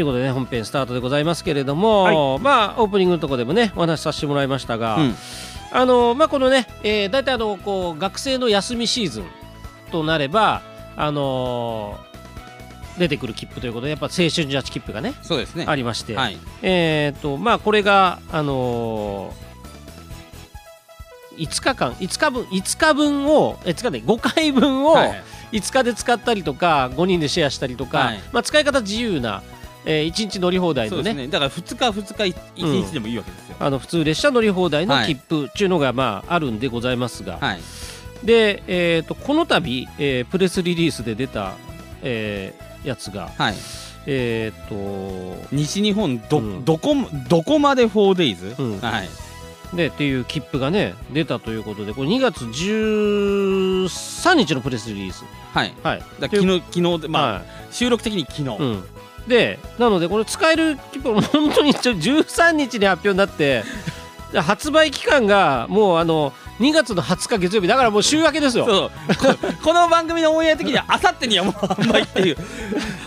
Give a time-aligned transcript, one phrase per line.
[0.00, 5.14] ということでね本編スタートでございますけれども、まあオープニングのところでもねお話しさせてもらいましたが、うん。
[5.72, 9.24] あのまあこのね、えー、大体あのこう学生の休みシーズン
[9.92, 10.62] となれば
[10.96, 15.66] あのー出てくる切符ということでやっぱ青春18切符がねそうですね。
[15.68, 16.38] ありまして、はい。
[16.62, 25.22] えーとまあこれがあのー5日間5日分5日分をえ5日で5回分をはい
[25.52, 28.20] 5日で使ったりとか5人でシェアしたりとか、はい。
[28.32, 29.42] まあ、使い方自由な、
[29.84, 31.14] え1日乗り放題のね。
[31.14, 31.28] ね。
[31.28, 35.06] だから2日2日1日でもいいわけですよ、あの普通列車乗り放題のはい。
[35.14, 37.60] 切符っていうのがまああるんでございますが、はい。
[38.24, 41.54] で、えー、とこの度、えープレスリリースで出た、
[42.02, 43.54] えーやつがはい。
[44.06, 44.74] えっ、と
[45.52, 46.64] 西日本ど,、うん。
[46.64, 48.80] どこもどこまで 4days、うん。
[48.80, 49.08] はい。
[49.76, 55.24] でっていう切符がね出たということでこれ2月13日のプレスリリース。
[55.52, 55.74] はい。
[55.82, 55.98] はい。
[56.18, 57.44] だ昨日昨日でまあ、はい。
[57.70, 58.84] 収録的に昨日、うん、
[59.28, 63.64] でなのでこれ使える切符 本当にちょ13日に発表になって
[64.32, 68.66] で発売期間がもうあの2月の20日月曜日だからもう週明けですよ。
[68.66, 68.90] こ
[69.64, 72.36] この番組のオンエア的にはあさってにはもう販売っていう。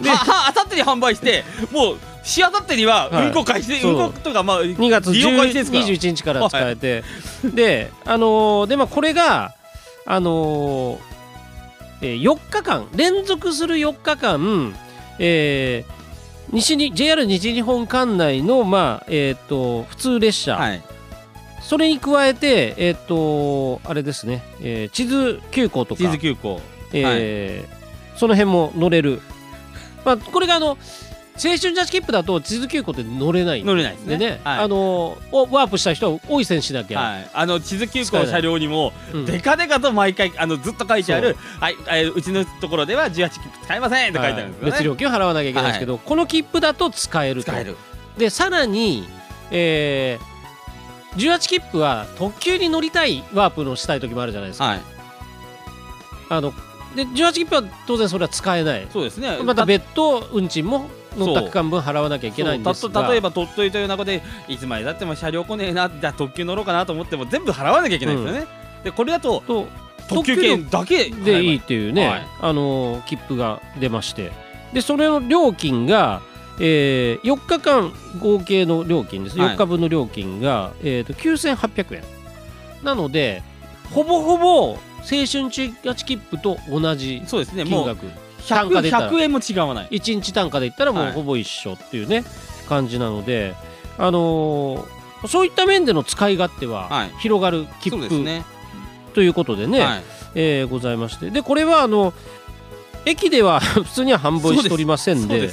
[0.07, 3.27] ははあさってに販売してもうしあさってにははい。
[3.27, 3.91] 運行開始、そう。
[3.91, 5.83] 運行とかまあ2月利用開始ですから。
[5.85, 7.03] 21日から使えて、
[7.43, 9.53] であのーでまあこれが
[10.07, 10.97] あのー
[12.01, 14.73] えー4日間連続する4日間、
[15.19, 16.02] えー
[16.53, 20.81] 西に JR 西日本管内の、まあえー、と普通列車、はい。
[21.61, 26.61] それに加えて、えっ、と、あれですね、えー地図急行とか、地図急行。
[26.93, 27.83] えー
[28.15, 29.21] その辺も乗れる。
[30.05, 30.77] まあ、これがあの、
[31.35, 34.17] 青春ジャッジ切符だと地図急行って乗れない乗れないですね。
[34.17, 34.59] でね、はい。
[34.59, 39.25] あのおワープした人は多い線しなきゃ、はい、あの地図急行の車両にもうん。
[39.25, 47.51] デカデカと毎回あのずっと書いてあるそ「はい、えーうちのところでは18切符使えません」って書いてあるんですよね、別料金を払わなきゃいけないですけど、この切符だと使えると。
[47.51, 47.77] 使える。
[48.17, 49.07] でさらに、
[49.51, 50.33] えー
[51.17, 54.81] 18切符は特急に乗りたいワープのしたい時もあるじゃないですか、はい。
[56.29, 56.53] あの
[56.95, 58.87] で18切符は当然それは使えない。
[58.91, 59.37] そうですね。
[59.43, 61.49] また別途運賃も乗ったそう。
[61.49, 63.09] 区間分払わなきゃいけないんですが。
[63.09, 68.47] 例えば鳥取という中でいつまでだっても車両来ねえなじゃあ特急乗ろうかなと思っても全部払わなきゃいけないんですよね、
[68.83, 69.67] でこれだとと
[70.07, 74.31] 特急券だけでいいっていうね、はいあのー切符が出まして。
[74.73, 76.21] でそれの料金が、
[76.59, 79.55] えー4日間合計の料金です、はい。
[79.55, 82.03] 4日分の料金が、えー、と9800円。
[82.83, 83.43] なので
[83.91, 87.63] ほぼほぼ青春中8切符と同じそうですね。
[87.63, 89.11] もう金額単価 100, で言ったら。
[89.11, 89.87] 100円も違わない。
[89.91, 91.13] 1日単価で言ったらもうはい。
[91.13, 92.23] ほぼ一緒っていうね、
[92.67, 93.55] 感じなので、
[93.97, 97.11] あのーそういった面での使い勝手ははい。
[97.19, 98.43] 広がる切符そうですね。
[99.13, 100.03] ということでね、はい。
[100.35, 101.29] えーございまして。
[101.29, 102.13] でこれはあの
[103.05, 105.49] 駅では 普通には販売しておりませんで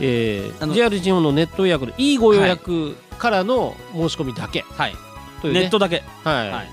[0.00, 4.64] えー JR 日本のネット予約でいいご予約からの申し込みだけ。
[4.76, 4.96] はい。
[5.42, 5.60] というね。
[5.60, 6.02] ネットだけ。
[6.24, 6.50] はい。
[6.50, 6.70] はい。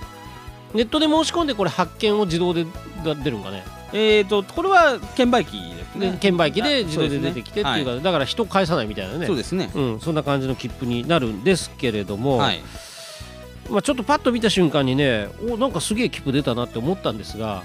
[0.74, 2.66] ネットで申し込んでこれ発券を自動で
[3.04, 6.86] だ出るんかねえーとこれは券売機ですでね券売機ではい。
[6.86, 9.28] 自動で出てきてっていうか、はだから人返さないみたいなね。
[9.28, 9.70] そうですね。
[9.74, 12.62] うん、そんな感じの切符になるんですけれども、はい。
[13.70, 17.64] まあ、ちょっとパッと見た瞬間にねおなんかすげえ切符出たなって思ったんですが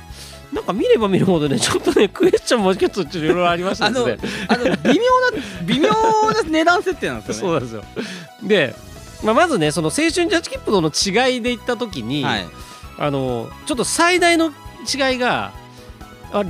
[0.53, 3.99] なんか見れば見るほどねちょっとねクエスチョンもちょっといろいろありましたね。
[4.49, 4.77] あの微妙な
[5.65, 7.41] 微妙な値段設定なんですよね。
[7.41, 8.47] そうなんですよ。
[8.47, 8.75] で、
[9.25, 12.47] まあ、まずねその青春ジャッジ切符との違いで言った時に、はい。
[12.99, 15.66] あのちょっと最大の違いがあ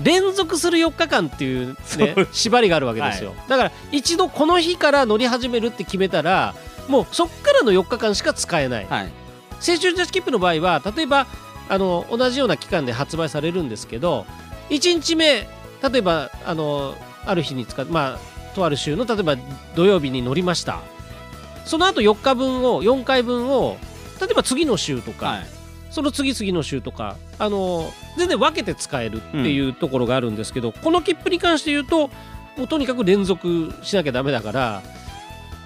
[0.03, 6.55] 連続する4日間っていう、ねそう、縛りがあるわけですよ、だから一度この日から乗り始めるって決めたら
[6.89, 9.05] もうそっからの4日間しか使えない、はい。
[9.05, 11.27] 青春ジャッジ切符の場合は例えば
[11.69, 14.27] あの同じような期間で発売されるんですけど
[14.71, 15.49] 1日目
[15.83, 16.95] 例えばあの
[17.25, 19.37] ある日に使うまあとある週の例えば
[19.75, 20.81] 土曜日に乗りました。
[21.65, 23.77] その後4日分を4回分を
[24.21, 25.47] 例えば次の週とか、はい。
[25.91, 32.11] その次々の週とかあの全然分けて使えるっていうところがあるんですけど、この切符に関して言うと
[32.57, 34.83] もうとにかく連続しなきゃダメだから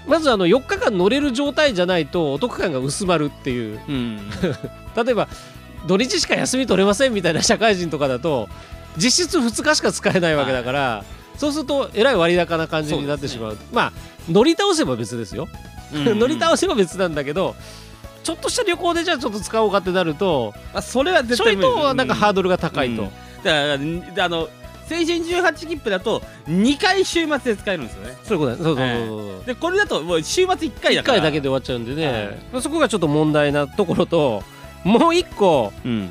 [0.07, 3.81] まずあの4日間乗れる状態じゃないとお得感が薄まるっていう。
[3.89, 4.31] うん。
[4.97, 5.29] 例えば
[5.87, 8.49] 土日しか休み取れませんみたいな社会人とかだと
[8.97, 11.05] 実質2日しか使えないわけだから、
[11.37, 13.59] そうするとえらい割高な感じになってしまう。
[13.73, 13.93] まあ
[14.29, 15.49] 乗り倒せば別ですよ、
[15.93, 17.55] 乗り倒せば別なんだけど
[18.23, 23.13] ちょっとした旅行でじゃあちょっと使おうかってなるとあそれは絶ちょい対無理となんかハードドルが高いと、だか
[23.45, 28.17] らんあの青春18切符だと2回週末で使えるんですよね。
[28.25, 31.19] そういうことだそうそうそうそうでこれだともう週末1回だ1から。
[31.19, 32.39] 回だけで終わっちゃうんでね、はい。
[32.53, 34.43] まあそこがちょっと問題なところと
[34.85, 36.11] もう1個うん。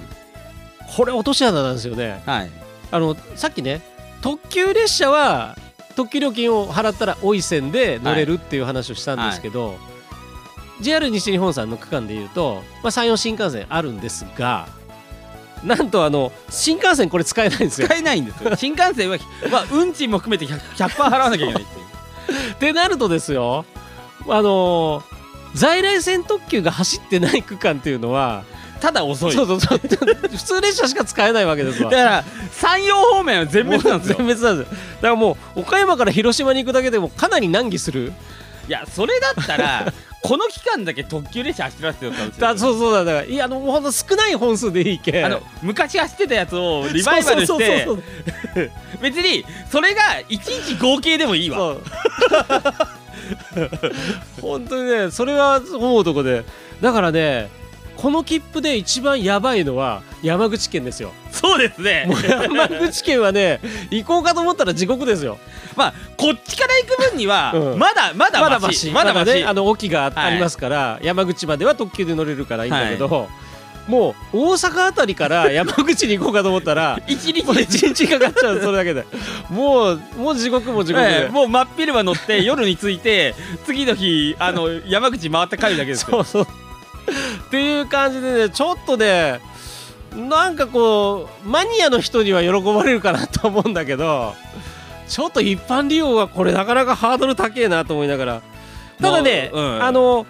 [0.95, 2.21] これ落とし穴なんですよね。
[2.25, 2.51] はい。
[2.91, 3.81] あのさっきね
[4.21, 5.57] 特急列車は
[5.95, 9.77] 特急料金を払ったら大井線で乗れるっていう話をしたんですけど、
[10.81, 14.67] JR 西日本さんの区間でいうと、まあ、山陽新幹線あるんですが
[15.63, 17.87] なんとあの新幹線これ使えないんですよ。
[17.87, 18.55] 使えないんですよ。
[18.57, 19.17] 新幹線は、
[19.51, 22.51] まあ、運賃も含めて 100%, 100払わなきゃいけないっていう。
[22.51, 23.65] ってなるとですよ
[24.27, 25.03] あの
[25.53, 28.43] 在来線特急が走ってない区間っていうのは
[28.79, 29.33] ただ遅い。
[29.33, 29.77] そうそうそう。
[29.77, 31.91] 普通列車しか使えないわけですわ。
[31.91, 34.15] だから山陽方面は全滅なんですよ。
[34.17, 34.77] 全滅なんですよ。
[34.95, 38.13] だからもう岡山から広島に行くだけでもかなり難儀する。
[38.67, 39.91] いやそれだったら
[40.21, 42.47] この期間だけ特急列車走らせてよって話ですよ。
[42.47, 47.87] だ そうそうだだからいやあのほんと少ない本数でいいけあの昔走ってたやつをリバイバルして
[49.01, 51.75] 別にそれが1日合計でもいいわ。
[54.41, 56.43] 本当にねそれは思うとこで。
[56.81, 57.49] だからね
[57.99, 61.11] この切符で一番やばいのは山口県ですよ。
[61.31, 62.05] そうですね。
[62.07, 63.59] もう山口県はね
[63.91, 65.37] 行こうかと思ったら地獄ですよ。
[65.75, 67.77] まあこっちから行く分にはうん。
[67.77, 68.91] まだまだまだマシ。
[68.91, 68.91] マシ。
[68.91, 69.33] まだマシ。
[69.33, 70.35] ねあの沖があ,、はい。
[70.35, 73.27] りますから山口までは特急で乗れるからいいんだけど、
[73.89, 79.05] もう大阪あたりから 山口に行こうかと思ったら一日一日かかっちゃうそれだけで。
[79.49, 83.35] もうもう地獄も地獄で、ええもう真っ昼間乗って夜に着いて
[83.65, 86.23] 次の日あの山口回って帰るだけですよ。
[86.23, 86.68] そうそう
[87.49, 89.39] っていう感じでねちょっとね
[90.15, 94.33] なんかこうマニアの人には喜ばれるかなと思うんだけど
[95.07, 98.41] ちょっと一般利用はこれなかなかハードル高えなと思いながら。
[99.01, 99.83] ただね、もううん。
[99.83, 100.25] あの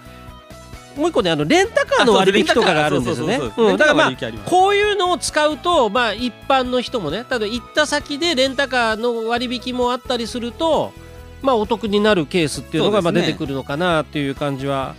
[0.96, 3.40] もう一個ねあのレンタカーの割引とかがあるんですよね。
[3.40, 4.12] だからまあ
[4.46, 10.94] こういうのを使うとまあ一般の人もねただ行った先でレンタカーの割引もあったりすると
[11.42, 14.96] まあお得になるケースっていうのがまあ出てくるのかなっていう感じは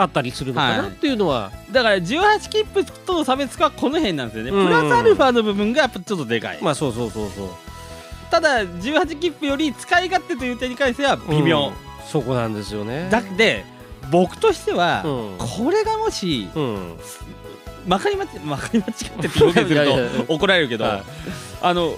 [0.00, 4.66] あったりするのかなっていうのは、だから18切符との差別化はこの辺なんですよね、うん。
[4.66, 7.48] プラスアルファの部分がやっぱちょっとでかい、まあそうそうそうそう。
[8.30, 11.72] ただ18切符より使い勝手という点に関しては微妙、うん。
[12.06, 13.08] そこなんですよね。
[13.10, 13.64] だで
[14.10, 15.38] 僕としては、うん。
[15.38, 16.96] これがもしうん。
[17.86, 21.02] まかりまちまかり間違ってって表現すると怒られるけど、はい。
[21.62, 21.96] あの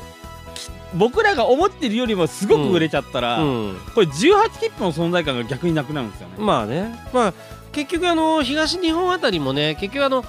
[0.55, 3.76] き僕らが思ってるよりもすごく売れちゃったら、うん。
[3.94, 6.34] これ18切符の存在感が逆になくなるんですよね。
[6.38, 6.98] まあね。
[7.12, 7.34] まあ
[7.72, 10.24] 結局あの東日本あたりもね結局あの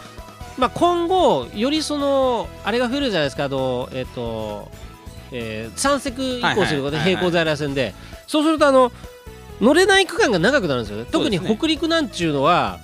[0.57, 4.71] まあ今後よりそのあれが増えるじゃないですかあのえっ、と
[5.33, 7.93] えー、三石移行することで並行在来線で。
[8.27, 8.91] そうするとあの
[9.59, 11.05] 乗れない区間が長くなるんですよね。
[11.11, 12.79] 特に北陸なんちゅうのは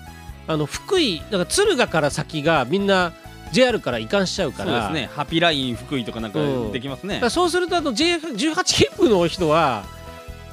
[0.47, 3.13] あの福井だから敦賀から先がみんな
[3.51, 4.85] JR から移管しちゃうから。
[4.85, 5.09] そうですね。
[5.15, 6.71] ハピライン福井とかなんかうん。
[6.71, 7.15] できますね。
[7.15, 7.29] だから。
[7.29, 9.83] そうするとあの J18 切符の人は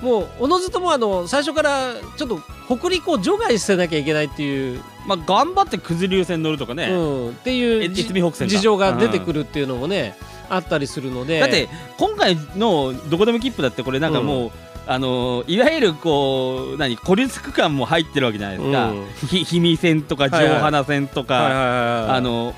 [0.02, 10.16] もうおのずともあの最初からちょっと北陸を除外してなきゃいけないっていう、まあ頑張って九頭龍線乗るとかね、うん、っていう事情が出てくるっていうのもね、
[10.48, 11.40] あったりするので。
[11.40, 14.50] だって今回のどこでも切符だってこれなんかもう、
[14.87, 19.06] あのーいわゆるこう何孤立区間も入ってるわけじゃないですか、うん。
[19.28, 20.44] ひ氷見線とかはいはい。
[20.44, 22.54] 上花線とか、はいはいはいはいあの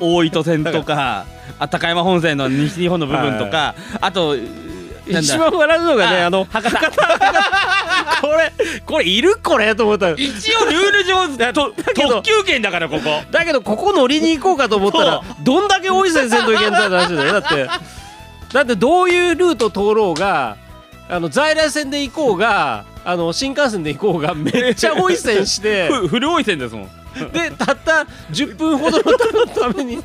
[0.00, 1.26] お大糸線とか
[1.60, 4.69] あ高山本線の西日本の部分とか、あとなんだ
[5.18, 6.80] 一番笑うのがねああの博多。
[8.20, 8.52] これ
[8.84, 10.10] これいるこれと思った。
[10.10, 11.28] 一応ルール上
[11.94, 13.22] 特急券だからここ。
[13.30, 17.32] だけどここ乗りに行こうかと思ったらどんだけ大井先生といけんだって話だよ。
[17.32, 17.68] だって
[18.52, 20.56] だってどういうルート通ろうが
[21.08, 25.88] あの在来線で行こうがあの新幹線で行こうがめっちゃ大井線して。
[25.90, 26.90] ふ古大井線ですもん。
[27.32, 30.02] でたった10分ほどのために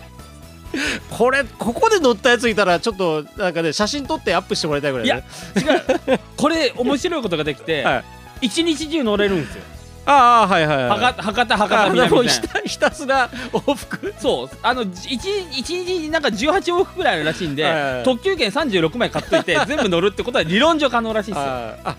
[1.09, 5.23] これここで乗ったやついたらちょっとなんかね写真撮ってアップしてもらいたいぐらいだね
[5.55, 6.19] 違う。
[6.37, 8.03] これ面白いことができて、 はい。
[8.41, 9.63] 一日中乗れるんですよ。
[10.07, 14.13] ああはいはいはい博博多博多あでも南線ひたひたすら往復。
[14.19, 14.57] そう。
[14.61, 15.15] あの一
[15.51, 18.03] 一日になんか18往復ぐらいあるらしいんで、はいはいはい。
[18.03, 21.43] 特急券36枚買っといて全部乗るってことは理論上可能らしいですよ。
[21.49, 21.95] ああ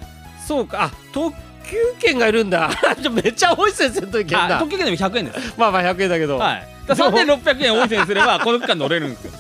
[0.47, 0.85] そうか。
[0.85, 1.46] あ特急
[1.99, 2.71] 券がいるんだ。
[3.11, 4.57] めっちゃ大井先生といけんだ。
[4.57, 5.55] あ特急券でも100円です。
[5.57, 6.69] まあまあ100円だけど、はい。
[6.87, 9.33] だから3600円多い線すればこの区間乗れるんですよ。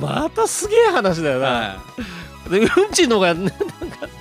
[0.00, 1.76] またすげえ話だよな、は
[2.50, 3.54] でうんちのがなんか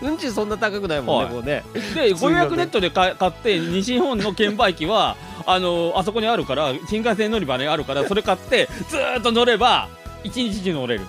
[0.01, 1.33] うんちそんな高くないもんね、はい。
[1.33, 1.63] こうね。
[2.07, 5.15] いでご予約ネットで買買って西日本の券売機は
[5.45, 9.89] あのあそこにあるから新幹線乗り場にあるからそれ買ってずーっと乗れば
[10.23, 11.01] 一日中乗れる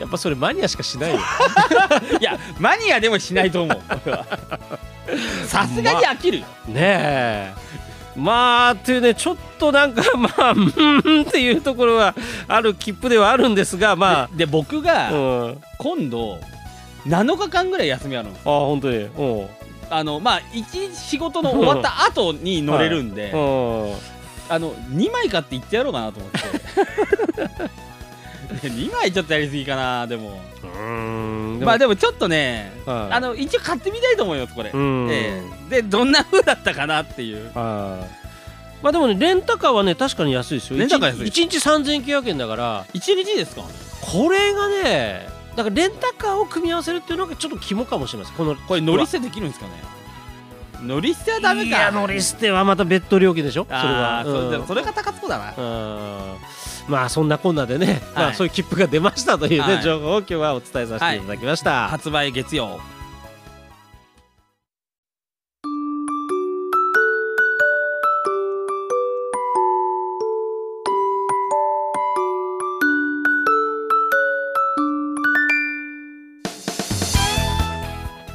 [0.00, 1.20] やっぱそれマニアしかしないよ。
[2.18, 3.78] いやマニアでもしないと思う。
[5.46, 7.54] さすがに飽きるよ、ねえ。
[8.16, 12.14] まあっていうねちょっとなんか まあうーんっていうところは
[12.48, 16.38] ある切符ではあるんですがまでで僕あが今度
[17.06, 18.96] 7日間ぐらい休みあるんです本当に。
[18.96, 19.48] うん。
[19.90, 23.94] あのまあ一日仕事の終わった後に乗れるんで、うん。
[24.48, 26.40] あの2枚買って行ってやろうかなと思って
[28.68, 30.40] 2枚ちょっとやりすぎかなでも。
[31.64, 35.08] まあでもちょっとねはいあの一応買ってみたいと思いますこれ、うん。
[35.10, 35.82] ええ。
[35.82, 37.50] でどんな風だったかなっていう。
[37.54, 38.20] はい
[38.82, 40.78] まあでもねレンタカーはね確かに安いですよ。
[40.78, 41.22] レンタカー安い。
[41.24, 41.58] 1日
[42.02, 42.86] 3900円だから。
[42.94, 43.62] 一日ですか
[44.00, 48.36] これがねだからレンタカーを組み合わせるっていうのがちょっと肝かもしれません。
[48.36, 49.72] このこれ乗り捨てできるんですかね。
[50.82, 53.66] 乗り捨てはダメかいや乗り捨てはまた別途料金でしょ？
[53.66, 54.24] それは。
[54.26, 54.50] うん。
[54.50, 55.54] でもそれが高そうだな。
[55.54, 56.36] うん
[56.90, 59.82] まあそんなこんなでね、まあはいそういう切符が出ましたというね、はい。
[59.82, 62.80] 情報を今日はお伝えさせていただきました、発売月曜。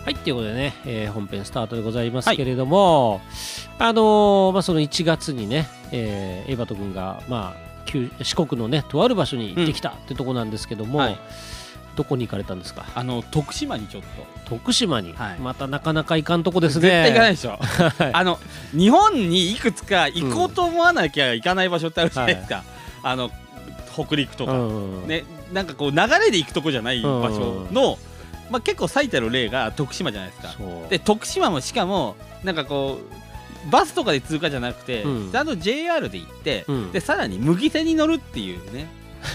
[0.06, 3.22] はい、ということでね、えー本編スタートでございますけれども、
[3.80, 7.65] あのーまあ、その1月にね、えー、エバト君が、まあ、九
[8.22, 11.20] 四国のねとある場所に行ってきたってとこなんですけども、はい。
[11.96, 12.86] どこに行かれたんですか？
[12.94, 14.50] あの徳島にちょっと。
[14.50, 15.40] 徳島に、はい。
[15.40, 16.82] またなかなか行かんとこですね。
[16.82, 17.52] 絶対行かないでしょ。
[17.58, 18.14] はい。
[18.14, 18.40] あの
[18.74, 22.64] 日本にいくつか行こうと思わなきゃ行かない場所ってあるじゃないですか、
[23.02, 23.32] あの
[23.94, 24.56] 北陸とか、う
[25.06, 25.24] んね
[25.54, 27.98] なんかこう流れで行くとこじゃない場所の、
[28.50, 30.54] まあ、結構最たる例が徳島じゃないですか。
[30.90, 33.25] で徳島もしかもなんかこう
[33.70, 35.32] バスとかで通過じゃなくて、うん。
[35.32, 36.92] ちゃんと JR で行って、うん。
[36.92, 38.88] でさらに麦線に乗るっていうね。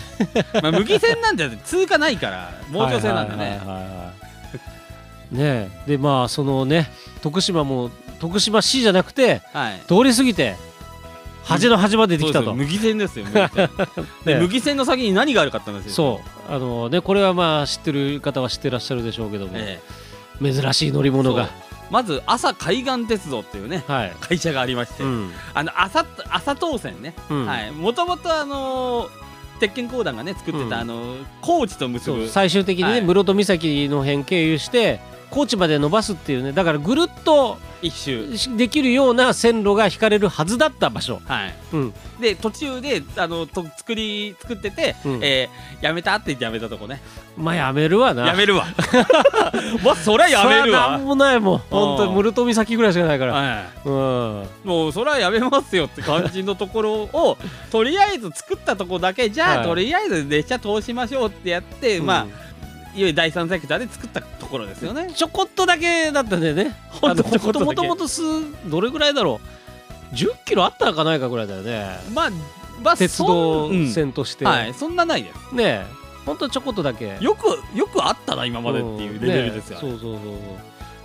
[0.63, 3.61] まあ麦線なんて通過ないから盲腸線なんでね。
[5.31, 5.91] ねえ。
[5.93, 6.91] でまあそのね
[7.23, 9.81] 徳島も徳島市じゃなくてはい。
[9.87, 10.57] 通り過ぎて
[11.45, 12.55] 端の端までできたと。
[12.55, 13.71] 麦線ですよ麦線。
[14.25, 15.93] でね麦線の先に何があるかったんですよ。
[15.93, 16.55] そう。
[16.55, 19.81] あのねこれはまあ知ってる方は知ってらっしゃるでしょうけども、え
[20.41, 21.49] 珍しい乗りえ物が
[21.91, 25.33] まず朝海岸鉄道っていうねはい、会社がありまして、うん。
[25.55, 27.47] あの朝朝当線ね、うん。
[27.47, 27.73] はい。
[27.73, 29.09] もともとあのー
[29.61, 30.73] 鉄拳公団がね作ってた、うん。
[30.75, 33.03] あのー高知と結ぶ最終的にね、はい。
[33.03, 38.57] 室戸岬の辺経由して高知まで伸ばすっていうねだからぐるっと一周。
[38.57, 41.55] できるような線路が引かれるはずだった場所、はい。
[41.73, 41.95] うん。
[42.21, 45.21] で途中であのと作り作ってて、うん。
[45.23, 47.01] えーやめたって言ってやめたとこね。
[47.39, 48.27] まあやめるわな。
[48.27, 48.67] やめるわ。
[49.83, 50.91] まあそりゃやめるわ。
[50.91, 51.59] なんもないもん。
[51.71, 53.33] 本当に室戸岬ぐらいしかないから。
[53.33, 53.89] はい。
[53.89, 54.47] うん。
[54.65, 57.39] もうそれはやめますよって感じのところを
[57.71, 59.67] とりあえず作ったとこだけじゃあ、はい。
[59.67, 62.07] とりあえず列車通しましょうってやって、うん。
[62.07, 62.50] まあ
[62.95, 65.13] いわゆる第三セクターで作ったところですよね。
[65.15, 66.77] ちょこっとだけだったんだよね。
[66.91, 67.23] ほんと
[67.65, 68.23] もともと数
[68.69, 69.41] どれぐらいだろ
[70.13, 71.87] う？10キロあったかないかぐらいだよね。
[72.13, 72.31] まあ、
[72.83, 74.51] まあ、鉄道線として、うん。
[74.51, 75.55] はい、そんなないです。
[75.55, 75.87] ねえ。
[76.27, 77.17] ほんとちょこっとだけ。
[77.21, 79.81] よくよくあったな今までっていうレベルですよ。
[79.81, 79.89] ね。
[79.89, 80.35] そうそうそうそう。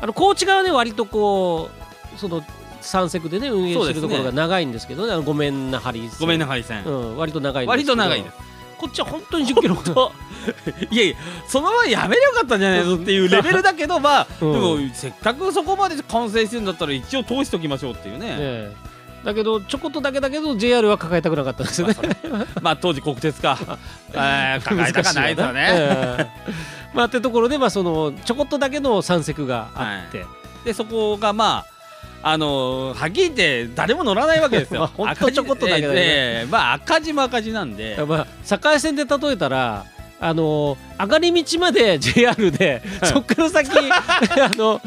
[0.02, 1.70] あの高知側ね割とこ
[2.16, 2.44] うその
[2.82, 5.14] 三セクでね運営してるところが長いんですけどね。
[5.14, 6.84] あのごめんなハリーごめんなハリセン。
[6.84, 8.55] うん割と長いんです割と長いです。
[8.76, 10.12] こっちは本当に10キロと
[10.92, 11.16] いやいや
[11.48, 14.54] その前やめりゃよかったんじゃないのっていうレベルだけどまあ、 うん。
[14.54, 18.28] でもせっかくそこまで完成してるんだったら一応通しときましょうっていうね。
[18.28, 18.76] ねえ。
[19.24, 21.96] だけどちょこっとだけだけど JR は抱えたくなかったんですよね。
[22.62, 23.58] まあ当時国鉄か、
[24.14, 25.68] えー、抱えたかないですよね。
[25.72, 26.54] ええ。
[26.94, 30.26] まあってところでまあそのちょこっとだけの山積があって、
[30.64, 31.75] でそこがまあ
[32.28, 34.80] あのーはっきり言って誰も乗らないわけですよ。
[34.82, 37.96] まあほんとちょこっとだけえーえーまあ赤字も赤字なんで。
[38.08, 39.86] まあ境線で例えたら
[40.20, 44.82] あの上がり道まで JR で、そっから先 あの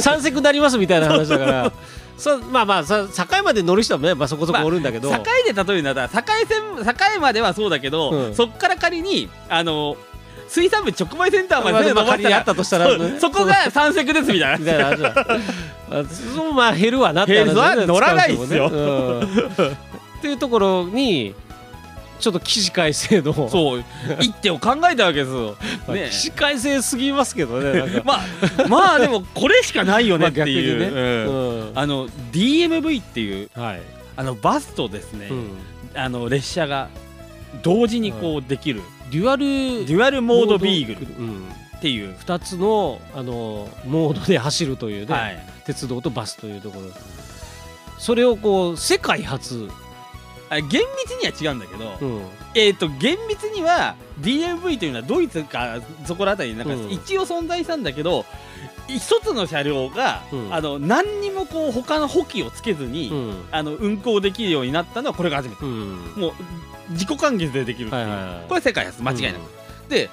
[0.00, 1.72] 山積になりますみたいな話だから。
[2.16, 8.34] そまあまあさ境まで乗る人はね、まあ、そこそこおるんだけど、境で例えるなら境線境まではそうだけど、うん。
[8.34, 9.96] そっから仮にあの
[10.52, 14.72] 水産物直売センターまで伸まあ仮にあったとしたら、そう そこが三石ですみたいみな。
[14.72, 15.26] たいな話だ。
[15.90, 16.04] あ
[16.36, 17.86] そうまあ減るわなって話ね。
[17.86, 18.68] 乗らないっすよ。
[18.68, 19.22] 使うん。
[19.22, 21.34] っていうところに
[22.20, 23.32] ちょっと起死回生の。
[23.48, 23.84] そう。
[24.20, 25.56] 一手を考えたわけですよ。
[25.88, 30.80] まあね起死回生すぎますけどね まあまあでもこれしかないよねっていう。
[30.80, 30.86] ね。
[30.86, 31.70] うん。
[31.70, 31.72] うん。
[31.74, 33.80] あの DMV っていうはい、
[34.16, 35.48] あのバスとですね、うん。
[35.94, 36.88] あの列車が
[37.62, 38.80] 同時にこうできる、
[39.10, 39.44] デュアル
[39.86, 41.06] デュアルモードビーグル。
[41.18, 46.88] うん、っていう、2つのあのモードで走るというね、はい、鉄道とバスというところ。
[47.98, 49.68] それをこう世界初、
[50.48, 52.22] あ厳密には違うんだけど、うん。
[52.54, 56.90] えっ、と厳密には DMV というのはドイツかそこら辺りになんかうん。
[56.90, 58.24] 一応存在したんだけど、
[58.98, 60.54] 一つの車両が、うん。
[60.54, 63.44] あの何にもこう他の補給をつけずに、うん。
[63.50, 65.96] あの運行できるようになったのはこれが初めて、うん。
[66.16, 66.32] もう
[66.90, 68.48] 自己完結でできるっていう、はいはいはい。
[68.48, 69.42] これ世界初間違いなく、
[69.88, 70.10] で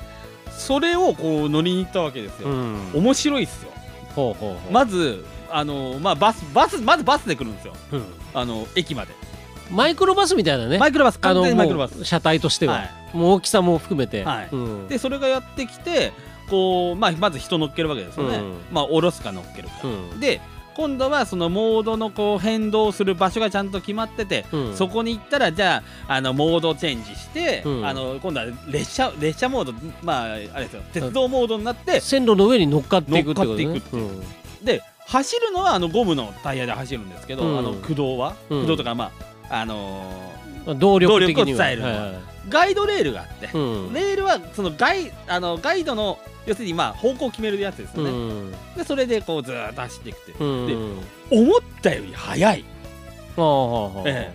[0.51, 2.91] それをこう乗りに行ったわけですよ、うん。
[2.93, 3.71] 面白いっすよ。
[4.15, 4.71] ほうほうほう。
[4.71, 7.73] まずあのまあバスバスまずバスで来るんですよ。
[7.93, 8.03] うん。
[8.33, 9.13] あの駅まで。
[9.71, 10.79] マイクロバスみたいなね。
[10.79, 12.03] マイクロバスあ完の全にマイクロバス。
[12.03, 12.83] 車体としては、は
[13.13, 13.17] い。
[13.17, 14.49] もう大きさも含めて、はい。
[14.51, 14.87] うん。
[14.87, 16.11] でそれがやってきて
[16.49, 18.53] こう、まあ、まず人乗っけるわけですよね、うん。
[18.71, 20.19] まあ下ろすか乗っけるか、うん。
[20.19, 20.41] で
[20.75, 24.75] 今度はそのモードのこう変動する場所がちゃんと決まってて、うん。
[24.75, 27.85] そこに行ったらじゃああのモードチェンジして、うん。
[27.85, 30.81] あの今度は列車列車モードまああれですよ。
[30.93, 33.65] 鉄道モードになって、線路の上に乗っかっていくってことね。
[33.65, 33.99] 乗っかってい
[34.61, 37.59] くで走るのはあのゴムのタイヤで走るんですけど、うん。
[37.59, 38.61] あの駆動は、うん。
[38.61, 39.11] 駆動とかま
[39.49, 40.03] ああの
[40.65, 41.45] うん動力的には。
[41.45, 41.93] 動力を伝えるのは。
[41.93, 43.57] はいはいーガイドレールがあって、う
[43.89, 43.93] ん。
[43.93, 48.51] レールはそのガイあのガイドの要するにまあ方向を決めるやつですよね、うん。
[48.75, 50.43] でそれでこうずーっと走っていくっていう。
[50.43, 50.99] うん。
[50.99, 52.65] で思ったより速い。
[53.37, 54.33] ああえ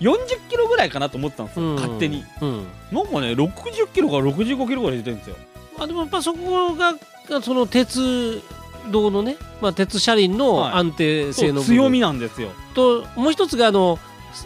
[0.00, 1.74] 40キロぐらいかなと思ってたんですよ、うん。
[1.76, 2.24] 勝手に。
[2.40, 2.66] うん。
[2.92, 5.36] なんかね60キロから65キロぐらい出てるんですよ。
[5.78, 6.94] あでもやっぱそこが
[7.42, 8.42] その鉄
[8.90, 10.72] 道のね、まあ、鉄車輪のはい。
[10.74, 12.50] 安定性の強みなんですよ。
[12.74, 13.98] ともう一つがあの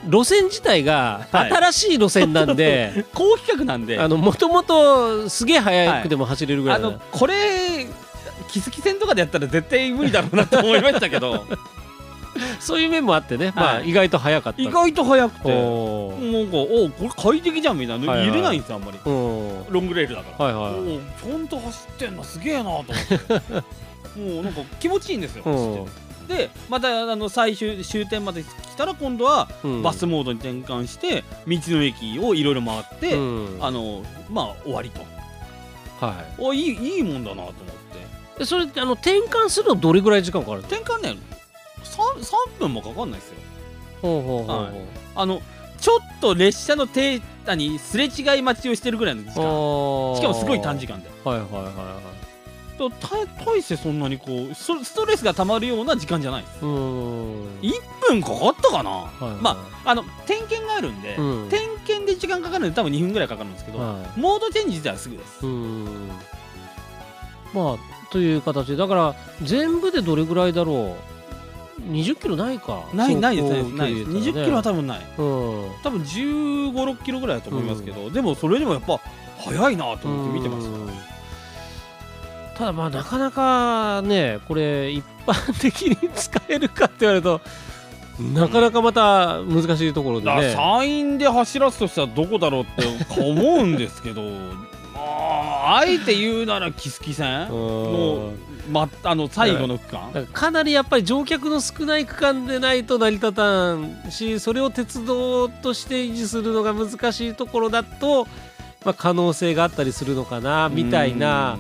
[0.07, 1.53] 路線自体がはい。
[1.53, 3.99] 新しい路線なんで、 高規格なんで。
[3.99, 7.87] あのもともとすげえ速くでも走れるぐらあいだ、のこれ
[8.49, 11.45] キスキ戦とかでやったら絶対無理だろうなと思いましたけど。
[12.61, 14.63] そういう面もあってね、まあ、はい意外と速かった。
[14.63, 15.49] 意外と速くて。
[15.49, 18.29] なんかおこれ快適じゃんみたいな、はいはい。
[18.29, 18.99] 揺れないんですよあんまり。
[19.05, 22.95] うんロングレールだから、はいはいおーちゃんと走ってんのすげえなと思って。
[24.35, 29.83] もうなんか気持ちいいんですよ、走っててでまたあの最終終点まで来たら今度はうん。
[29.83, 33.59] バスモードに転換して道の駅をいろいろ回って、うん。
[33.61, 35.01] あのまあ終わりと。
[36.01, 37.55] はおいいいいもんだなと思っ
[38.37, 38.45] て。
[38.45, 40.69] それってあの転換するのどれぐらい時間かかるの？
[40.69, 41.17] 転換ね
[41.83, 42.23] 3,
[42.57, 43.35] 3分もかかんないですよ。
[44.03, 44.73] ほうほうほうはい。
[45.17, 45.43] あの
[45.81, 47.21] ちょっと列車の停
[47.57, 49.35] にすれ違い待ちをしてるぐらいの時間。
[49.35, 51.09] しかもすごい短時間で。
[51.25, 52.18] はいはいはいはい
[52.79, 53.09] とた
[53.45, 56.59] 大してそんなにこうストストレスがたまるような時間じゃないです。
[56.63, 57.61] うーん。
[57.61, 57.73] 1
[58.09, 59.33] 分かかったかな、はいはい。
[59.41, 59.51] ま
[59.85, 61.49] ああの点検があるんで、うん。
[61.51, 66.09] 点検で時間かかるんで多分2分ぐらいかかるんですけど、はモードチェンジ自体はすぐです、うーん。
[67.53, 70.97] まあという形でだから全部でどれぐらいだろ
[71.79, 72.85] う？20キロないか。
[72.95, 74.11] ないないですねないです。
[74.11, 74.45] 20ね。
[74.45, 74.99] キロは多分ない。
[75.19, 75.71] うん。
[75.83, 79.01] 多分1 5 6キロぐらいだと思いますけど、でもそれでもやっぱ
[79.39, 80.78] 速いなと思って見てましたうん
[82.59, 87.41] ただまあなかなかねこれ一般的に使えるかって言われると
[88.21, 90.53] なかなかまた難しいところでね。
[90.53, 94.23] 山陰で走らすとしたらどこだろうって思うんですけど
[94.93, 97.49] まああえて言うならキスキ線？
[97.49, 98.33] もう、
[98.73, 100.27] ま、あの最後の区間？
[100.33, 108.25] かなりやっぱり乗客の少ない区間でないと成り立たんしそれを鉄道として維持するのが難しいところだと、
[108.85, 111.57] まあ、可能性があったりするのかなみたいな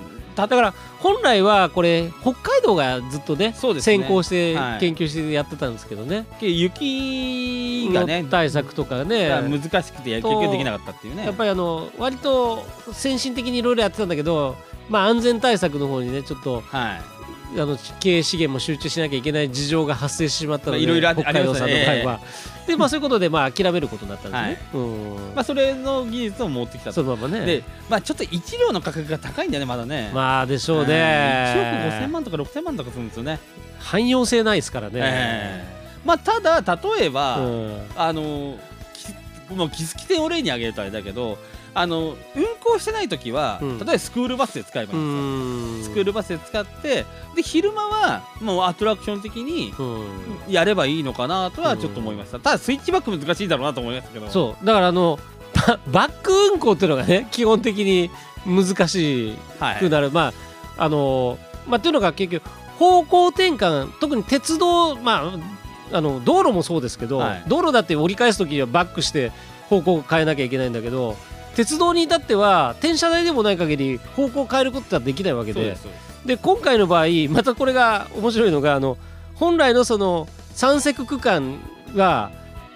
[0.46, 3.98] だから本来はこれ北海道がずっとねそうですね。
[3.98, 9.28] 先行してはい研究してやってたんですけどね、雪がねの対策とかね。
[9.28, 11.24] 難しくて野球ができなかったっていうね。
[11.24, 14.56] やっぱりあの割と先進的にいろいろやってたんだけど、
[14.88, 17.17] まあ、安全対策の方にねちょっとはい
[17.56, 22.20] あの経営資源も集中しなきゃいけない事情が発生してしまったので、まあいろいろあ北海道さんの場合ありは。
[22.66, 24.68] でまあそういうことでまあ諦めることになったんですね。
[24.74, 27.46] うんまあそれの技術を持ってきたとそのままね。
[27.46, 31.88] でまあちょっと1両の価格が高いんだよねまだねまあでしょう1ね。
[31.88, 33.38] 億5000万とか6000万とかするんですよね
[33.80, 34.94] 汎用性ないですからね。
[34.96, 35.64] え
[36.04, 38.56] まあただ例えば、うんあの
[39.48, 41.38] きもうキスキ線を例に挙げるとあれだけど
[41.74, 43.78] あの運行してない時は、うん。
[43.78, 47.04] 例えばスクールバスで使えばいいんですよ、スクール、ルバスで使って
[47.34, 50.52] で昼間はもうアトラクション的にうん。
[50.52, 54.28] やればいいのかなとはちょっと思いました、ただスイッチバック難しいだろうなと思いましたけど。
[54.28, 54.66] そう。
[54.66, 55.18] だからあの
[55.66, 58.10] ババック運行っていうのがね 基本的に
[58.46, 60.32] 難しはいくなる、ま
[60.76, 65.32] ああのまあっていうのが結局方向転換特に鉄道ま
[65.92, 67.42] ああの道路もそうですけど、はい。
[67.48, 69.32] 道路だって折り返す時にはバックして
[69.68, 71.16] 方向を変えなきゃいけないんだけど
[71.58, 75.76] 鉄道に至っては転車台でもない限り方向を変えることはできないわけで。
[76.24, 78.96] で今回の場合またこれが面白いのがあの
[79.34, 81.58] 本来のその三石区間
[81.96, 82.30] が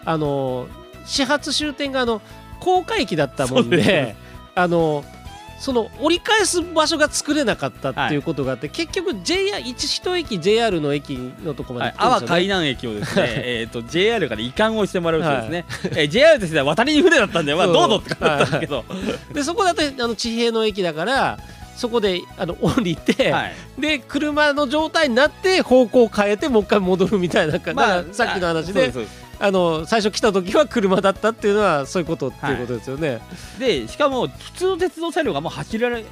[0.04, 0.66] あの
[1.04, 2.22] 始発終点があの
[2.58, 4.16] 高架駅だったもんで
[4.56, 5.04] あの
[5.62, 18.84] その折り返す場所が作れなかったっていうことがあって、結局 JR 一一駅 JR の駅のとこまで阿波海南駅をですね えーと JR から移管をしてもらうとですね、えー JR としては 渡りに船だったんで、まあ、どうぞって感じだったんですけど、
[19.34, 21.38] でそこだってあの地平の駅だから
[21.76, 28.82] そこであの降りて、はい、で車の状態になって方向を変えてもう一回戻るみたいな、だからさっきの話で。
[28.86, 33.20] そうすそうですあの最初来た時は車だったっていうのはそういうことっていうことですよね。
[33.58, 36.04] でしかも普通の鉄道車両がもう走れられ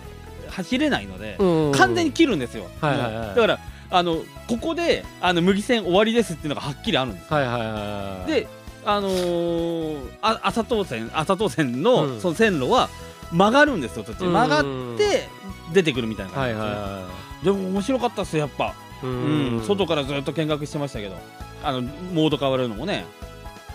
[0.49, 1.73] 走れないので、うん。
[1.73, 3.29] 完全に切るんですよ、はいはいはい。
[3.29, 3.61] だから
[3.93, 4.17] あの
[4.49, 7.33] ここであの麦線終わりですっていうのがはっきりあるんです。
[7.33, 8.33] はいはいはいはい。
[8.33, 8.49] で
[8.85, 12.21] あのーあ朝東線朝東線の,、うん。
[12.21, 12.89] その線路は
[13.31, 14.25] 曲がるんですよ途中。
[14.25, 14.33] うん。
[14.33, 14.65] 曲がっ
[14.99, 15.29] て
[15.73, 17.07] 出てくるみたいな感はいじですね、は
[17.45, 19.65] でも面白かったっすやっぱ、いうん。
[19.67, 21.17] 外からずっと見学してましたけど。
[21.63, 23.05] あのモード変わるのもね。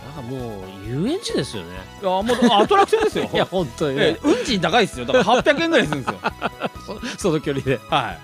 [0.06, 1.70] なんかもう遊園地ですよね。
[2.00, 3.28] いやもうアトラクションですよ。
[3.34, 5.06] いや本当に運賃高いですよ。
[5.06, 6.20] だから800円ぐらいするんですよ。
[6.86, 7.80] そ その距離で。
[7.90, 8.18] はい。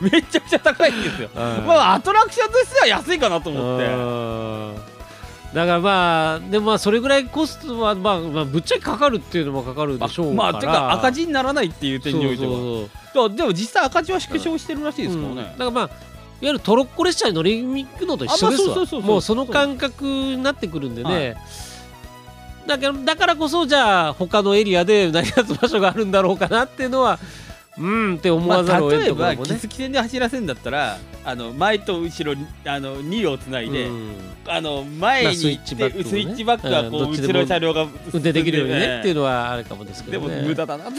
[0.12, 1.28] めちゃくちゃ高いんですよ。
[1.34, 4.90] ままあアトラクションとしては安いかなと思って。
[5.54, 10.52] だからまあでもまあそれぐらいコストはまあまあぶっちゃけかかるっていうのもかかるでしょうから。
[10.52, 12.52] まあてか赤字にならないっていう点においては。
[12.52, 15.36] そうそうでもでも実際赤字は縮小してるらしいですからうん。
[15.36, 15.90] だね、からまあいわ
[16.40, 18.48] ゆるトロッコ列車に乗りに行くのと一緒ですわ。
[18.48, 19.02] あまあそうそうそうそう。
[19.02, 21.36] もうその感覚になってくるんでね、
[22.66, 27.18] だからだからこそじゃあ他のエリアで成り立つ場所があるんだろうかなっていうのは
[27.78, 29.48] うんって思まあ、わざるを得ん例えばところもね。
[29.54, 34.12] 木付線で走らせるんだったらあの前と後ろにあの2をつないで、うん。
[34.46, 36.08] あの前に行って、まあスイッチバックをね。
[36.08, 40.42] スイッチバックがこう、後ろ車両が運転できるようにねっていうののはあるかもですけでもどね。
[40.42, 40.92] 無駄だなと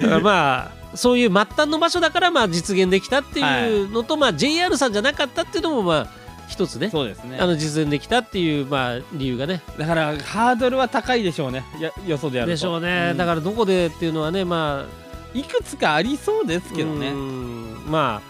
[0.22, 6.06] まあそういう末端の場所だからまあ実現できたっていうのと、まあ JR さんじゃなかったっていうのもまあ
[6.48, 6.90] 一つね。
[6.90, 7.38] そうですね。
[7.40, 9.62] あの実現できたっていうまあ理由がね。
[9.78, 11.64] だからハードルは高いでしょうね。
[11.80, 12.54] やよそでやると。
[12.54, 13.16] でしょうね、ん。
[13.16, 17.08] だからどこでっていうのはねまあいくつかありそうですけどね。
[17.08, 17.84] うん。
[17.88, 18.22] ま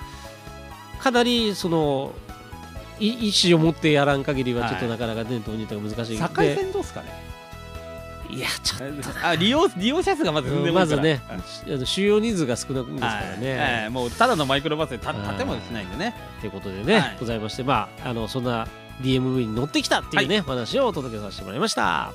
[0.99, 2.13] あかなりその
[2.99, 6.57] い意思を持ってやらん限りはちょっとはいなかなか伝統にとか難しい境で。
[6.57, 7.24] 線どうですかね
[8.31, 8.91] いやちょっ
[9.23, 11.21] あ利用利用者数がまずと、踏んでうんまずね。
[11.85, 13.81] 収容人数が少ないんですからね、はい。
[13.83, 13.91] はい。
[13.91, 15.37] もうただのマイクロバスでたはい。
[15.37, 16.15] 建物しないんでね。
[16.41, 17.17] ということでね、はい。
[17.21, 18.67] ございましてまああのそんな
[19.03, 22.13] DMV に乗ってきたっていうね、お話をお届けさせてもらいました。